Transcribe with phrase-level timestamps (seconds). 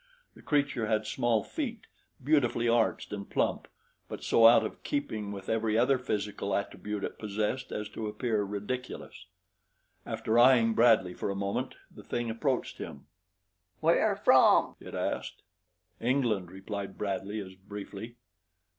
[0.33, 1.81] The creature had small feet,
[2.23, 3.67] beautifully arched and plump,
[4.07, 8.41] but so out of keeping with every other physical attribute it possessed as to appear
[8.41, 9.27] ridiculous.
[10.03, 13.05] After eyeing Bradley for a moment the thing approached him.
[13.79, 15.43] "Where from?" it asked.
[15.99, 18.15] "England," replied Bradley, as briefly.